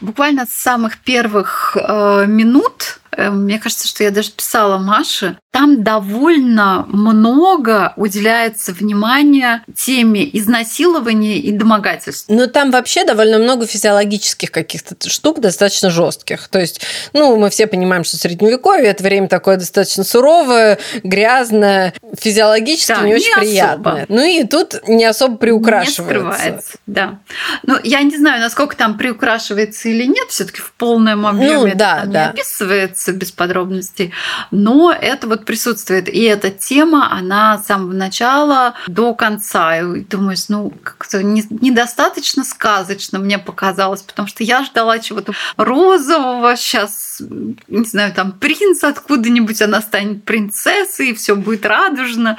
Буквально 0.00 0.46
с 0.46 0.52
самых 0.52 0.98
первых 0.98 1.76
э, 1.76 2.24
минут 2.26 2.99
мне 3.16 3.58
кажется, 3.58 3.88
что 3.88 4.04
я 4.04 4.10
даже 4.10 4.30
писала 4.30 4.78
Маше, 4.78 5.38
там 5.50 5.82
довольно 5.82 6.84
много 6.88 7.92
уделяется 7.96 8.72
внимания 8.72 9.64
теме 9.74 10.28
изнасилования 10.36 11.38
и 11.38 11.50
домогательств. 11.50 12.28
Но 12.28 12.46
там 12.46 12.70
вообще 12.70 13.04
довольно 13.04 13.38
много 13.38 13.66
физиологических 13.66 14.52
каких-то 14.52 14.94
штук 15.08 15.40
достаточно 15.40 15.90
жестких. 15.90 16.46
То 16.48 16.60
есть, 16.60 16.80
ну, 17.12 17.36
мы 17.36 17.50
все 17.50 17.66
понимаем, 17.66 18.04
что 18.04 18.16
средневековье 18.16 18.90
это 18.90 19.02
время 19.02 19.26
такое 19.26 19.56
достаточно 19.56 20.04
суровое, 20.04 20.78
грязное, 21.02 21.94
физиологически 22.16 22.92
да, 22.92 23.00
не, 23.02 23.08
не 23.08 23.14
очень 23.16 23.32
особо. 23.32 23.40
приятное. 23.40 24.06
Ну 24.08 24.22
и 24.22 24.44
тут 24.44 24.86
не 24.86 25.04
особо 25.04 25.36
приукрашивается. 25.36 26.02
Не 26.02 26.08
скрывается, 26.08 26.78
да. 26.86 27.18
Ну, 27.64 27.76
я 27.82 28.02
не 28.02 28.16
знаю, 28.16 28.40
насколько 28.40 28.76
там 28.76 28.96
приукрашивается 28.96 29.88
или 29.88 30.04
нет, 30.04 30.28
все-таки 30.28 30.60
в 30.60 30.72
полном 30.74 31.26
объеме 31.26 31.72
ну, 31.72 31.74
да, 31.74 31.98
это 31.98 32.06
да. 32.06 32.24
не 32.24 32.30
описывается 32.30 32.99
делиться 33.00 33.12
без 33.12 33.32
подробностей, 33.32 34.12
но 34.50 34.92
это 34.92 35.26
вот 35.26 35.44
присутствует. 35.44 36.08
И 36.08 36.22
эта 36.22 36.50
тема, 36.50 37.12
она 37.12 37.58
с 37.58 37.66
самого 37.66 37.92
начала 37.92 38.74
до 38.86 39.14
конца. 39.14 39.78
И 39.78 40.00
думаешь, 40.00 40.48
ну, 40.48 40.72
как-то 40.82 41.22
недостаточно 41.22 42.44
сказочно 42.44 43.18
мне 43.18 43.38
показалось, 43.38 44.02
потому 44.02 44.28
что 44.28 44.44
я 44.44 44.64
ждала 44.64 44.98
чего-то 44.98 45.32
розового, 45.56 46.56
сейчас, 46.56 47.22
не 47.68 47.84
знаю, 47.84 48.12
там 48.12 48.32
принц 48.32 48.84
откуда-нибудь, 48.84 49.62
она 49.62 49.80
станет 49.80 50.24
принцессой, 50.24 51.10
и 51.10 51.14
все 51.14 51.36
будет 51.36 51.66
радужно, 51.66 52.36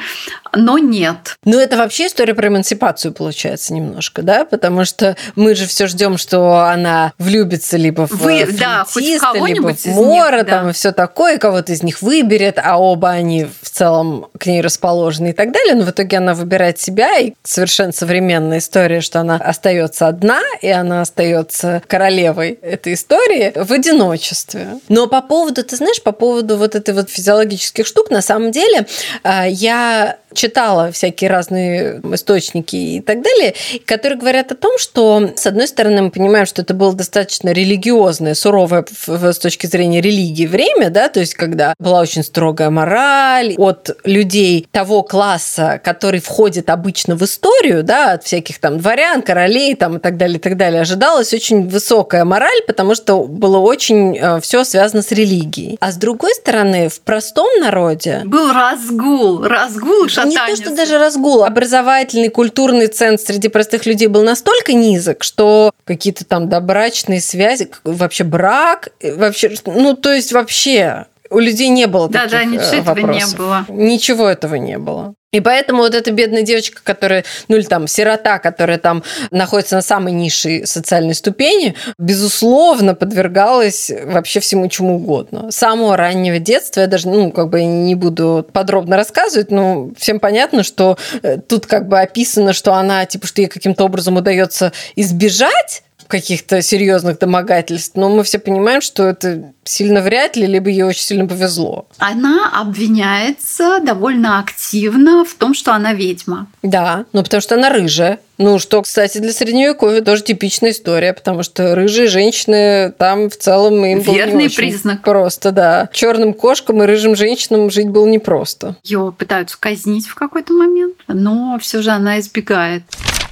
но 0.55 0.77
нет. 0.77 1.37
Ну, 1.43 1.59
это 1.59 1.77
вообще 1.77 2.07
история 2.07 2.33
про 2.33 2.47
эмансипацию 2.47 3.13
получается 3.13 3.73
немножко, 3.73 4.21
да, 4.21 4.45
потому 4.45 4.85
что 4.85 5.15
мы 5.35 5.55
же 5.55 5.65
все 5.67 5.87
ждем, 5.87 6.17
что 6.17 6.59
она 6.59 7.13
влюбится 7.17 7.77
либо 7.77 8.07
в 8.07 8.11
Вы, 8.11 8.47
да, 8.51 8.85
хоть 8.87 9.03
либо 9.03 9.73
в 9.73 9.85
Мора, 9.85 10.37
них, 10.37 10.45
да. 10.45 10.50
Там 10.51 10.69
и 10.69 10.73
все 10.73 10.91
такое, 10.91 11.37
кого-то 11.37 11.71
из 11.71 11.81
них 11.83 12.01
выберет, 12.01 12.59
а 12.61 12.77
оба 12.77 13.09
они 13.09 13.45
в 13.45 13.69
целом 13.69 14.27
к 14.37 14.45
ней 14.45 14.61
расположены 14.61 15.29
и 15.29 15.33
так 15.33 15.51
далее. 15.51 15.75
Но 15.75 15.83
в 15.83 15.91
итоге 15.91 16.17
она 16.17 16.33
выбирает 16.33 16.79
себя, 16.79 17.17
и 17.17 17.33
совершенно 17.43 17.91
современная 17.91 18.59
история, 18.59 19.01
что 19.01 19.19
она 19.19 19.35
остается 19.37 20.07
одна, 20.07 20.41
и 20.61 20.69
она 20.69 21.01
остается 21.01 21.81
королевой 21.87 22.59
этой 22.61 22.93
истории 22.93 23.53
в 23.55 23.71
одиночестве. 23.71 24.79
Но 24.89 25.07
по 25.07 25.21
поводу, 25.21 25.63
ты 25.63 25.75
знаешь, 25.75 26.01
по 26.03 26.11
поводу 26.11 26.57
вот 26.57 26.75
этой 26.75 26.93
вот 26.93 27.09
физиологических 27.09 27.87
штук, 27.87 28.09
на 28.11 28.21
самом 28.21 28.51
деле, 28.51 28.85
э, 29.23 29.49
я 29.49 30.17
читала 30.33 30.91
всякие 30.91 31.29
разные 31.29 32.01
источники 32.13 32.75
и 32.75 33.01
так 33.01 33.21
далее, 33.21 33.53
которые 33.85 34.19
говорят 34.19 34.51
о 34.51 34.55
том, 34.55 34.77
что, 34.77 35.31
с 35.35 35.45
одной 35.45 35.67
стороны, 35.67 36.03
мы 36.03 36.11
понимаем, 36.11 36.45
что 36.45 36.61
это 36.61 36.73
было 36.73 36.93
достаточно 36.93 37.49
религиозное, 37.49 38.33
суровое 38.33 38.85
с 39.07 39.39
точки 39.39 39.67
зрения 39.67 40.01
религии 40.01 40.47
время, 40.47 40.89
да, 40.89 41.09
то 41.09 41.19
есть 41.19 41.35
когда 41.35 41.73
была 41.79 42.01
очень 42.01 42.23
строгая 42.23 42.69
мораль 42.69 43.55
от 43.57 43.97
людей 44.03 44.67
того 44.71 45.03
класса, 45.03 45.79
который 45.83 46.19
входит 46.19 46.69
обычно 46.69 47.15
в 47.15 47.23
историю, 47.23 47.83
да, 47.83 48.13
от 48.13 48.23
всяких 48.23 48.59
там 48.59 48.79
дворян, 48.79 49.21
королей 49.21 49.75
там 49.75 49.97
и 49.97 49.99
так 49.99 50.17
далее, 50.17 50.37
и 50.37 50.41
так 50.41 50.57
далее, 50.57 50.81
ожидалась 50.81 51.33
очень 51.33 51.67
высокая 51.67 52.25
мораль, 52.25 52.61
потому 52.67 52.95
что 52.95 53.23
было 53.23 53.57
очень 53.57 54.17
э, 54.17 54.39
все 54.41 54.63
связано 54.63 55.01
с 55.01 55.11
религией. 55.11 55.77
А 55.79 55.91
с 55.91 55.97
другой 55.97 56.33
стороны, 56.35 56.89
в 56.89 57.01
простом 57.01 57.59
народе... 57.59 58.21
Был 58.25 58.51
разгул, 58.51 59.43
разгул 59.43 60.07
Не 60.29 60.35
то, 60.35 60.55
что 60.55 60.75
даже 60.75 60.97
разгул. 60.97 61.43
Образовательный, 61.43 62.29
культурный 62.29 62.87
центр 62.87 63.23
среди 63.23 63.47
простых 63.47 63.85
людей 63.85 64.07
был 64.07 64.23
настолько 64.23 64.73
низок, 64.73 65.23
что 65.23 65.71
какие-то 65.85 66.25
там 66.25 66.49
добрачные 66.49 67.21
связи, 67.21 67.69
вообще 67.83 68.23
брак, 68.23 68.89
э, 68.99 69.15
вообще, 69.15 69.53
ну, 69.65 69.95
то 69.95 70.13
есть 70.13 70.31
вообще 70.31 71.05
у 71.29 71.39
людей 71.39 71.69
не 71.69 71.87
было 71.87 72.09
да, 72.09 72.27
таких 72.27 72.39
Да, 72.39 72.43
ничего 72.45 72.61
э, 72.61 72.81
этого 72.81 72.95
вопросов. 72.95 73.31
не 73.31 73.37
было. 73.37 73.65
Ничего 73.69 74.27
этого 74.27 74.55
не 74.55 74.77
было. 74.77 75.13
И 75.31 75.39
поэтому 75.39 75.83
вот 75.83 75.95
эта 75.95 76.11
бедная 76.11 76.41
девочка, 76.41 76.81
которая, 76.83 77.23
ну 77.47 77.55
или 77.55 77.63
там 77.63 77.87
сирота, 77.87 78.37
которая 78.39 78.77
там 78.77 79.01
находится 79.31 79.75
на 79.75 79.81
самой 79.81 80.11
низшей 80.11 80.67
социальной 80.67 81.15
ступени, 81.15 81.75
безусловно, 81.97 82.95
подвергалась 82.95 83.89
вообще 84.03 84.41
всему 84.41 84.67
чему 84.67 84.95
угодно. 84.95 85.49
С 85.49 85.55
самого 85.55 85.95
раннего 85.95 86.37
детства, 86.37 86.81
я 86.81 86.87
даже, 86.87 87.07
ну, 87.07 87.31
как 87.31 87.49
бы 87.49 87.63
не 87.63 87.95
буду 87.95 88.45
подробно 88.51 88.97
рассказывать, 88.97 89.51
но 89.51 89.91
всем 89.97 90.19
понятно, 90.19 90.63
что 90.63 90.97
э, 91.23 91.37
тут 91.37 91.65
как 91.65 91.87
бы 91.87 92.01
описано, 92.01 92.51
что 92.51 92.73
она, 92.73 93.05
типа, 93.05 93.25
что 93.25 93.41
ей 93.41 93.47
каким-то 93.47 93.85
образом 93.85 94.17
удается 94.17 94.73
избежать 94.97 95.83
каких-то 96.11 96.61
серьезных 96.61 97.17
домогательств, 97.17 97.95
но 97.95 98.09
мы 98.09 98.23
все 98.23 98.37
понимаем, 98.37 98.81
что 98.81 99.07
это 99.07 99.53
сильно 99.63 100.01
вряд 100.01 100.35
ли, 100.35 100.45
либо 100.45 100.69
ей 100.69 100.83
очень 100.83 101.03
сильно 101.03 101.25
повезло. 101.25 101.87
Она 101.97 102.51
обвиняется 102.53 103.79
довольно 103.79 104.39
активно 104.39 105.23
в 105.23 105.33
том, 105.33 105.53
что 105.53 105.73
она 105.73 105.93
ведьма. 105.93 106.47
Да, 106.61 107.05
ну 107.13 107.23
потому 107.23 107.41
что 107.41 107.55
она 107.55 107.69
рыжая. 107.69 108.19
Ну, 108.37 108.57
что, 108.57 108.81
кстати, 108.81 109.19
для 109.19 109.31
средневековья 109.33 110.01
тоже 110.01 110.23
типичная 110.23 110.71
история, 110.71 111.13
потому 111.13 111.43
что 111.43 111.75
рыжие 111.75 112.07
женщины 112.07 112.91
там 112.97 113.29
в 113.29 113.37
целом 113.37 113.85
им 113.85 113.99
Верный 113.99 114.31
было 114.31 114.39
не 114.39 114.45
очень 114.47 114.55
признак. 114.55 115.03
Просто, 115.03 115.51
да. 115.51 115.89
Черным 115.93 116.33
кошкам 116.33 116.81
и 116.81 116.87
рыжим 116.87 117.15
женщинам 117.15 117.69
жить 117.69 117.89
было 117.89 118.07
непросто. 118.07 118.77
Ее 118.83 119.13
пытаются 119.15 119.57
казнить 119.59 120.07
в 120.07 120.15
какой-то 120.15 120.53
момент, 120.53 120.95
но 121.07 121.59
все 121.61 121.83
же 121.83 121.91
она 121.91 122.19
избегает. 122.19 122.81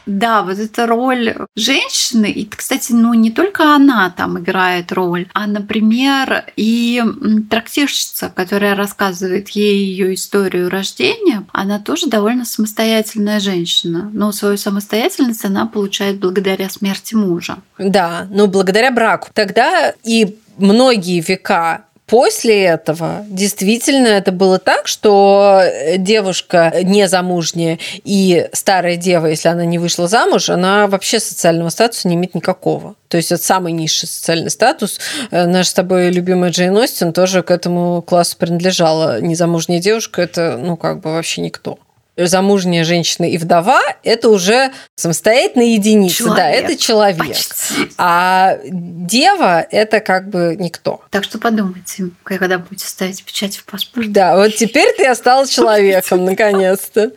Да, 0.05 0.43
вот 0.43 0.57
эта 0.57 0.87
роль 0.87 1.35
женщины, 1.55 2.27
и, 2.27 2.45
кстати, 2.45 2.91
ну 2.91 3.13
не 3.13 3.31
только 3.31 3.75
она 3.75 4.09
там 4.15 4.39
играет 4.39 4.91
роль, 4.91 5.27
а, 5.33 5.47
например, 5.47 6.45
и 6.55 7.03
трактирщица, 7.49 8.31
которая 8.33 8.75
рассказывает 8.75 9.49
ей 9.49 9.85
ее 9.85 10.13
историю 10.13 10.69
рождения, 10.69 11.45
она 11.51 11.79
тоже 11.79 12.07
довольно 12.07 12.45
самостоятельная 12.45 13.39
женщина. 13.39 14.09
Но 14.13 14.31
свою 14.31 14.57
самостоятельность 14.57 15.45
она 15.45 15.65
получает 15.65 16.19
благодаря 16.19 16.69
смерти 16.69 17.15
мужа. 17.15 17.57
Да, 17.77 18.27
но 18.29 18.47
благодаря 18.47 18.91
браку. 18.91 19.29
Тогда 19.33 19.93
и 20.03 20.37
многие 20.57 21.21
века 21.21 21.85
После 22.09 22.63
этого 22.63 23.23
действительно 23.29 24.07
это 24.07 24.31
было 24.31 24.57
так, 24.57 24.87
что 24.87 25.61
девушка 25.97 26.73
незамужняя 26.83 27.77
и 28.03 28.49
старая 28.51 28.95
дева, 28.95 29.27
если 29.27 29.49
она 29.49 29.65
не 29.65 29.77
вышла 29.77 30.07
замуж, 30.07 30.49
она 30.49 30.87
вообще 30.87 31.19
социального 31.19 31.69
статуса 31.69 32.07
не 32.07 32.15
имеет 32.15 32.33
никакого. 32.33 32.95
То 33.09 33.17
есть 33.17 33.31
это 33.31 33.43
самый 33.43 33.73
низший 33.73 34.07
социальный 34.07 34.49
статус. 34.49 34.99
Э, 35.31 35.45
наша 35.45 35.69
с 35.69 35.73
тобой 35.73 36.09
любимая 36.09 36.51
Джейн 36.51 36.75
Остин 36.77 37.13
тоже 37.13 37.43
к 37.43 37.51
этому 37.51 38.01
классу 38.01 38.37
принадлежала. 38.37 39.21
Незамужняя 39.21 39.79
девушка– 39.79 40.21
это, 40.23 40.57
ну, 40.57 40.77
как 40.77 41.01
бы 41.01 41.11
вообще 41.11 41.41
никто 41.41 41.79
замужняя 42.27 42.83
женщина 42.83 43.25
и 43.25 43.37
вдова– 43.37 43.81
это 44.03 44.29
уже 44.29 44.71
самостоятельная 44.95 45.67
единица. 45.67 46.17
Человек. 46.17 46.37
Да, 46.37 46.49
это 46.49 46.77
человек. 46.77 47.17
Почти. 47.17 47.91
А 47.97 48.57
дева– 48.65 49.61
это 49.71 49.99
как 49.99 50.29
бы 50.29 50.55
никто. 50.59 51.03
Так 51.09 51.23
что 51.23 51.37
подумайте, 51.37 52.09
когда 52.23 52.57
будете 52.57 52.87
ставить 52.87 53.23
печать 53.23 53.57
в 53.57 53.65
паспорт. 53.65 54.11
Да, 54.11 54.35
вот 54.35 54.55
теперь 54.55 54.93
ты 54.95 55.07
осталась 55.07 55.49
человеком, 55.49 56.25
наконец-то. 56.25 57.11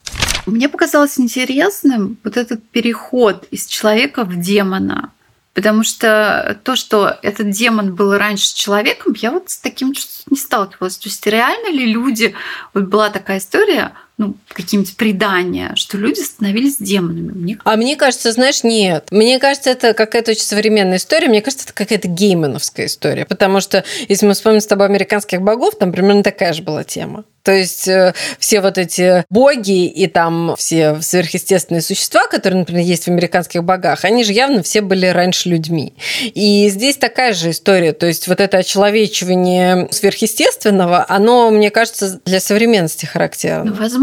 Мне 0.47 0.69
показалось 0.69 1.19
интересным 1.21 2.19
вот 2.25 2.37
этот 2.37 2.69
переход 2.71 3.47
из 3.51 3.67
человека 3.67 4.25
в 4.25 4.41
демона. 4.41 5.11
Потому 5.55 5.85
что 5.85 6.59
то, 6.65 6.77
что 6.77 7.19
этот 7.21 7.51
демон 7.51 7.95
был 7.95 8.17
раньше 8.17 8.55
человеком, 8.55 9.15
я 9.19 9.31
вот 9.31 9.51
с 9.51 9.59
таким 9.59 9.93
не 10.31 10.37
сталкивалась. 10.39 10.97
То 10.97 11.11
есть 11.11 11.27
реально 11.27 11.71
ли 11.71 11.85
люди... 11.85 12.35
Вот 12.73 12.85
была 12.85 13.11
такая 13.11 13.37
история, 13.37 13.93
ну, 14.19 14.35
какие-нибудь 14.49 14.97
предания, 14.97 15.73
что 15.75 15.97
люди 15.97 16.21
становились 16.21 16.77
демонами. 16.77 17.33
Мне... 17.33 17.59
А 17.65 17.77
мне 17.77 17.97
кажется, 17.97 18.33
знаешь, 18.33 18.63
нет. 18.63 19.09
Мне 19.11 19.39
кажется, 19.39 19.71
это 19.71 19.95
какая-то 19.95 20.33
очень 20.33 20.43
современная 20.43 20.99
история. 20.99 21.29
Мне 21.29 21.41
кажется, 21.41 21.67
это 21.67 21.75
какая-то 21.75 22.09
геймановская 22.09 22.87
история. 22.87 23.25
Потому 23.25 23.61
что, 23.61 23.85
если 24.09 24.27
мы 24.27 24.35
вспомним 24.35 24.61
с 24.61 24.67
тобой 24.67 24.87
американских 24.87 25.41
богов, 25.41 25.77
там 25.79 25.93
примерно 25.93 26.23
такая 26.23 26.53
же 26.53 26.63
была 26.63 26.85
тема. 26.85 27.25
То 27.43 27.51
есть 27.51 27.89
э, 27.89 28.15
все 28.39 28.61
вот 28.61 28.79
эти 28.79 29.25
боги 29.29 29.87
и 29.87 30.07
там 30.07 30.55
все 30.57 31.01
сверхъестественные 31.01 31.83
существа, 31.83 32.29
которые, 32.29 32.61
например, 32.61 32.85
есть 32.85 33.05
в 33.05 33.09
американских 33.09 33.65
богах, 33.65 34.05
они 34.05 34.23
же 34.23 34.33
явно 34.33 34.63
все 34.63 34.81
были 34.81 35.07
раньше 35.07 35.49
людьми. 35.49 35.95
И 36.35 36.69
здесь 36.69 36.97
такая 36.97 37.33
же 37.33 37.51
история. 37.51 37.93
То 37.95 38.07
есть 38.07 38.29
вот 38.29 38.41
это 38.41 38.59
очеловечивание 38.59 39.89
сверхъестественного, 39.91 41.05
оно, 41.09 41.51
мне 41.51 41.71
кажется, 41.71 42.21
для 42.25 42.39
современности 42.39 43.07
характерно. 43.07 43.73
Ну, 43.73 43.75
возможно. 43.75 44.02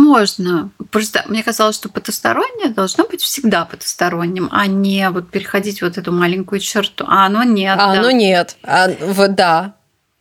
Просто 0.91 1.23
мне 1.27 1.43
казалось, 1.43 1.75
что 1.75 1.89
потустороннее 1.89 2.69
должно 2.69 3.05
быть 3.05 3.21
всегда 3.21 3.65
потусторонним, 3.65 4.49
а 4.51 4.67
не 4.67 5.09
вот 5.09 5.29
переходить 5.29 5.81
вот 5.81 5.97
эту 5.97 6.11
маленькую 6.11 6.59
черту. 6.59 7.05
А 7.07 7.25
оно 7.25 7.43
нет. 7.43 7.77
А 7.79 7.93
да. 7.93 7.99
оно 7.99 8.11
нет. 8.11 8.55
А, 8.63 8.89
вот, 9.01 9.35
да, 9.35 9.75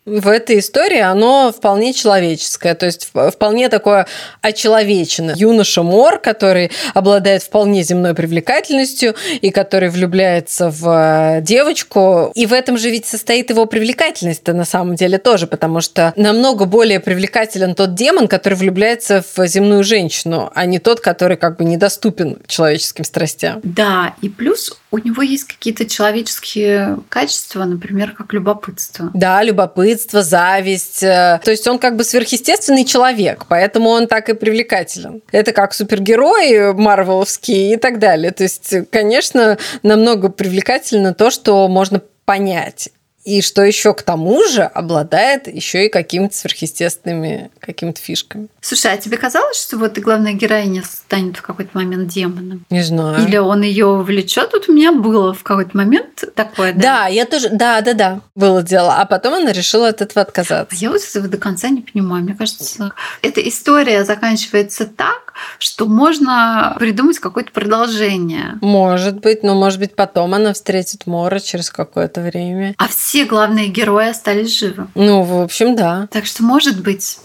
в 0.08 0.28
этой 0.28 0.58
истории 0.58 1.00
оно 1.00 1.52
вполне 1.52 1.92
человеческое, 1.92 2.74
то 2.74 2.86
есть 2.86 3.10
вполне 3.12 3.68
такое 3.68 4.06
очеловеченное. 4.40 5.34
Юноша 5.36 5.82
Мор, 5.82 6.18
который 6.18 6.70
обладает 6.94 7.42
вполне 7.42 7.82
земной 7.82 8.14
привлекательностью 8.14 9.14
и 9.40 9.50
который 9.50 9.90
влюбляется 9.90 10.70
в 10.70 11.40
девочку. 11.42 12.32
И 12.34 12.46
в 12.46 12.52
этом 12.52 12.78
же 12.78 12.90
ведь 12.90 13.06
состоит 13.06 13.50
его 13.50 13.66
привлекательность-то 13.66 14.52
на 14.52 14.64
самом 14.64 14.96
деле 14.96 15.18
тоже, 15.18 15.46
потому 15.46 15.80
что 15.80 16.12
намного 16.16 16.64
более 16.64 17.00
привлекателен 17.00 17.74
тот 17.74 17.94
демон, 17.94 18.28
который 18.28 18.54
влюбляется 18.54 19.22
в 19.36 19.46
земную 19.46 19.84
женщину, 19.84 20.50
а 20.54 20.66
не 20.66 20.78
тот, 20.78 21.00
который 21.00 21.36
как 21.36 21.56
бы 21.56 21.64
недоступен 21.64 22.38
человеческим 22.46 23.04
страстям. 23.04 23.60
Да, 23.62 24.14
и 24.22 24.28
плюс 24.28 24.78
у 24.90 24.99
него 24.99 25.23
есть 25.23 25.45
какие-то 25.45 25.87
человеческие 25.87 26.99
качества, 27.09 27.64
например, 27.64 28.12
как 28.12 28.33
любопытство. 28.33 29.11
Да, 29.12 29.42
любопытство, 29.42 30.23
зависть. 30.23 31.00
То 31.00 31.42
есть 31.47 31.66
он 31.68 31.78
как 31.78 31.97
бы 31.97 32.04
сверхъестественный 32.04 32.85
человек, 32.85 33.45
поэтому 33.49 33.90
он 33.90 34.07
так 34.07 34.28
и 34.28 34.35
привлекателен. 34.35 35.23
Это 35.30 35.52
как 35.52 35.75
супергерои 35.75 36.73
марвеловские 36.73 37.75
и 37.75 37.76
так 37.76 37.99
далее. 37.99 38.30
То 38.30 38.45
есть, 38.45 38.75
конечно, 38.90 39.59
намного 39.83 40.28
привлекательно 40.30 41.12
то, 41.12 41.30
что 41.30 41.68
можно 41.68 42.00
понять. 42.25 42.90
И 43.28 43.42
что 43.42 43.62
еще 43.62 43.92
к 43.92 44.00
тому 44.00 44.42
же 44.44 44.62
обладает 44.62 45.49
еще 45.49 45.85
и 45.85 45.90
какими-то 45.90 46.35
сверхъестественными 46.35 47.50
какими-то 47.61 48.00
фишками. 48.00 48.49
Слушай, 48.62 48.94
а 48.94 48.97
тебе 48.97 49.18
казалось, 49.18 49.61
что 49.61 49.76
вот 49.76 49.99
и 49.99 50.00
главная 50.00 50.32
героиня 50.32 50.82
станет 50.82 51.37
в 51.37 51.42
какой-то 51.42 51.76
момент 51.76 52.08
демоном? 52.08 52.64
Не 52.70 52.82
знаю. 52.82 53.26
Или 53.26 53.37
он 53.37 53.61
ее 53.61 53.99
влечет? 53.99 54.50
Тут 54.50 54.70
у 54.70 54.73
меня 54.73 54.92
было 54.92 55.35
в 55.35 55.42
какой-то 55.42 55.76
момент 55.76 56.25
такое. 56.35 56.73
Да, 56.73 56.80
да 56.80 57.06
я 57.08 57.26
тоже, 57.26 57.50
да, 57.50 57.82
да, 57.82 57.92
да, 57.92 58.20
было 58.35 58.62
дело. 58.62 58.94
А 58.94 59.04
потом 59.04 59.35
она 59.35 59.52
решила 59.52 59.88
от 59.88 60.00
этого 60.00 60.23
отказаться. 60.23 60.75
А 60.75 60.75
я 60.75 60.90
вот 60.90 61.02
этого 61.02 61.28
до 61.28 61.37
конца 61.37 61.68
не 61.68 61.82
понимаю. 61.82 62.25
Мне 62.25 62.35
кажется, 62.35 62.94
эта 63.20 63.47
история 63.47 64.06
заканчивается 64.06 64.87
так, 64.87 65.35
что 65.58 65.87
можно 65.87 66.76
придумать 66.78 67.18
какое-то 67.18 67.52
продолжение. 67.52 68.58
Может 68.62 69.20
быть, 69.20 69.42
но 69.42 69.54
может 69.54 69.80
быть 69.80 69.94
потом 69.94 70.32
она 70.32 70.54
встретит 70.54 71.06
Мора 71.06 71.40
через 71.40 71.70
какое-то 71.70 72.23
время. 72.23 72.75
А 72.78 72.88
все 72.88 73.17
главные 73.25 73.68
герои 73.68 74.08
остались 74.08 74.58
живы. 74.58 74.88
Ну, 74.94 75.22
в 75.22 75.42
общем, 75.42 75.76
да. 75.76 76.08
Так 76.10 76.26
что, 76.26 76.42
может 76.42 76.82
быть, 76.82 77.18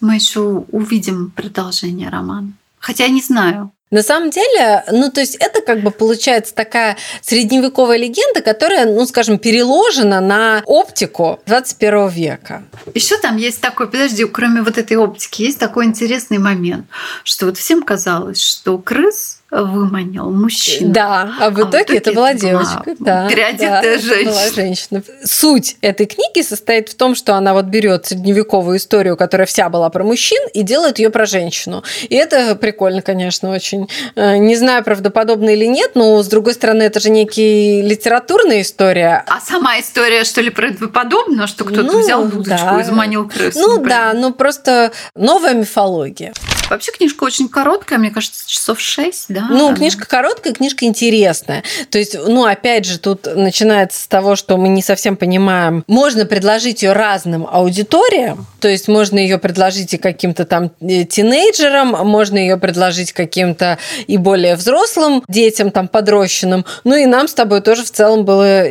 мы 0.00 0.14
еще 0.14 0.40
увидим 0.40 1.30
продолжение 1.30 2.08
романа. 2.08 2.52
Хотя 2.78 3.08
не 3.08 3.20
знаю. 3.20 3.72
На 3.90 4.04
самом 4.04 4.30
деле, 4.30 4.84
ну, 4.92 5.10
то 5.10 5.20
есть 5.20 5.34
это 5.34 5.62
как 5.62 5.82
бы 5.82 5.90
получается 5.90 6.54
такая 6.54 6.96
средневековая 7.22 7.98
легенда, 7.98 8.40
которая, 8.40 8.86
ну, 8.86 9.04
скажем, 9.04 9.36
переложена 9.38 10.20
на 10.20 10.62
оптику 10.66 11.40
21 11.46 12.08
века. 12.08 12.62
Еще 12.94 13.16
там 13.16 13.36
есть 13.36 13.60
такой, 13.60 13.90
подожди, 13.90 14.24
кроме 14.26 14.62
вот 14.62 14.78
этой 14.78 14.96
оптики, 14.96 15.42
есть 15.42 15.58
такой 15.58 15.86
интересный 15.86 16.38
момент, 16.38 16.86
что 17.24 17.46
вот 17.46 17.58
всем 17.58 17.82
казалось, 17.82 18.40
что 18.40 18.78
крыс 18.78 19.39
выманил 19.50 20.30
мужчина. 20.30 20.92
Да, 20.92 21.34
а 21.40 21.50
в 21.50 21.54
итоге, 21.54 21.62
а 21.62 21.66
в 21.66 21.70
итоге 21.70 21.98
это 21.98 22.12
была 22.12 22.34
девочка. 22.34 22.84
Да, 22.98 23.28
переодетая 23.28 23.96
да, 23.96 23.98
женщина. 23.98 24.30
Была 24.30 24.50
женщина. 24.50 25.02
Суть 25.24 25.76
этой 25.80 26.06
книги 26.06 26.42
состоит 26.42 26.88
в 26.88 26.94
том, 26.94 27.14
что 27.14 27.34
она 27.34 27.52
вот 27.52 27.66
берет 27.66 28.06
средневековую 28.06 28.78
историю, 28.78 29.16
которая 29.16 29.46
вся 29.46 29.68
была 29.68 29.90
про 29.90 30.04
мужчин, 30.04 30.40
и 30.54 30.62
делает 30.62 30.98
ее 30.98 31.10
про 31.10 31.26
женщину. 31.26 31.82
И 32.08 32.14
это 32.14 32.54
прикольно, 32.54 33.02
конечно, 33.02 33.50
очень. 33.50 33.88
Э, 34.14 34.36
не 34.36 34.56
знаю, 34.56 34.84
правдоподобно 34.84 35.50
или 35.50 35.66
нет, 35.66 35.92
но 35.94 36.22
с 36.22 36.28
другой 36.28 36.54
стороны, 36.54 36.82
это 36.82 37.00
же 37.00 37.10
некий 37.10 37.82
литературная 37.82 38.62
история. 38.62 39.24
А 39.26 39.40
сама 39.40 39.80
история, 39.80 40.24
что 40.24 40.40
ли, 40.40 40.50
правдоподобна, 40.50 41.46
что 41.46 41.64
кто-то 41.64 41.82
ну, 41.82 42.00
взял 42.00 42.22
удочку 42.22 42.44
да. 42.46 42.80
и 42.80 42.84
заманил 42.84 43.28
крысу? 43.28 43.58
Ну 43.58 43.76
например. 43.76 43.88
да, 43.88 44.12
ну 44.14 44.32
просто 44.32 44.92
новая 45.14 45.54
мифология. 45.54 46.32
Вообще 46.70 46.92
книжка 46.92 47.24
очень 47.24 47.48
короткая, 47.48 47.98
мне 47.98 48.12
кажется, 48.12 48.48
часов 48.48 48.80
шесть, 48.80 49.26
да? 49.28 49.48
Ну, 49.50 49.74
книжка 49.74 50.06
короткая, 50.06 50.52
книжка 50.54 50.84
интересная. 50.84 51.64
То 51.90 51.98
есть, 51.98 52.16
ну, 52.16 52.44
опять 52.44 52.84
же, 52.84 53.00
тут 53.00 53.26
начинается 53.34 54.00
с 54.00 54.06
того, 54.06 54.36
что 54.36 54.56
мы 54.56 54.68
не 54.68 54.80
совсем 54.80 55.16
понимаем. 55.16 55.82
Можно 55.88 56.26
предложить 56.26 56.84
ее 56.84 56.92
разным 56.92 57.44
аудиториям, 57.50 58.46
то 58.60 58.68
есть 58.68 58.86
можно 58.86 59.18
ее 59.18 59.38
предложить 59.38 59.94
и 59.94 59.98
каким-то 59.98 60.44
там 60.44 60.70
э, 60.80 61.04
тинейджерам, 61.04 61.88
можно 62.06 62.38
ее 62.38 62.56
предложить 62.56 63.12
каким-то 63.12 63.78
и 64.06 64.16
более 64.16 64.54
взрослым 64.54 65.24
детям, 65.26 65.72
там, 65.72 65.88
подрощенным. 65.88 66.64
Ну, 66.84 66.94
и 66.94 67.06
нам 67.06 67.26
с 67.26 67.34
тобой 67.34 67.62
тоже 67.62 67.84
в 67.84 67.90
целом 67.90 68.24
было 68.24 68.66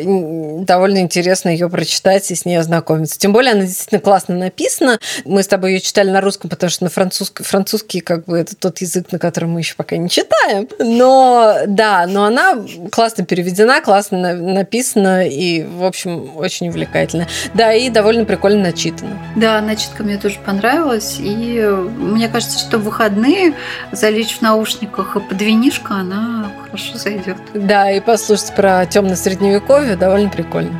довольно 0.63 0.99
интересно 0.99 1.49
ее 1.49 1.69
прочитать 1.69 2.31
и 2.31 2.35
с 2.35 2.45
ней 2.45 2.57
ознакомиться. 2.57 3.19
Тем 3.19 3.33
более 3.33 3.51
она 3.51 3.63
действительно 3.63 3.99
классно 3.99 4.35
написана. 4.35 4.99
Мы 5.25 5.43
с 5.43 5.47
тобой 5.47 5.73
ее 5.73 5.81
читали 5.81 6.09
на 6.09 6.21
русском, 6.21 6.49
потому 6.49 6.69
что 6.69 6.85
на 6.85 6.89
французском, 6.89 7.45
французский 7.45 7.88
русский, 7.89 8.01
как 8.01 8.25
бы 8.25 8.37
это 8.37 8.55
тот 8.55 8.79
язык, 8.79 9.11
на 9.11 9.19
котором 9.19 9.51
мы 9.51 9.61
еще 9.61 9.75
пока 9.75 9.97
не 9.97 10.09
читаем. 10.09 10.67
Но 10.79 11.55
да, 11.67 12.05
но 12.07 12.25
она 12.25 12.57
классно 12.91 13.25
переведена, 13.25 13.81
классно 13.81 14.33
написана 14.35 15.27
и, 15.27 15.63
в 15.63 15.83
общем, 15.83 16.37
очень 16.37 16.69
увлекательна. 16.69 17.27
Да, 17.53 17.73
и 17.73 17.89
довольно 17.89 18.25
прикольно 18.25 18.63
начитана. 18.63 19.17
Да, 19.35 19.61
начитка 19.61 20.03
мне 20.03 20.17
тоже 20.17 20.37
понравилась. 20.45 21.17
И 21.19 21.61
мне 21.97 22.27
кажется, 22.29 22.59
что 22.59 22.77
в 22.77 22.83
выходные 22.83 23.53
залечь 23.91 24.37
в 24.37 24.41
наушниках 24.41 25.15
и 25.15 25.19
под 25.19 25.41
винишко 25.41 25.95
она 25.95 26.51
хорошо 26.65 26.97
зайдет. 26.97 27.37
Да, 27.53 27.91
и 27.91 27.99
послушать 27.99 28.55
про 28.55 28.85
темное 28.85 29.15
средневековье 29.15 29.95
довольно 29.95 30.29
прикольно. 30.29 30.79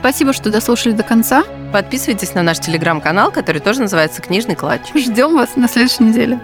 Спасибо, 0.00 0.32
что 0.32 0.50
дослушали 0.50 0.94
до 0.94 1.02
конца. 1.02 1.44
Подписывайтесь 1.74 2.32
на 2.32 2.42
наш 2.42 2.58
телеграм-канал, 2.58 3.30
который 3.30 3.60
тоже 3.60 3.82
называется 3.82 4.22
«Книжный 4.22 4.56
клатч». 4.56 4.94
Ждем 4.94 5.34
вас 5.34 5.56
на 5.56 5.68
следующей 5.68 6.04
неделе. 6.04 6.40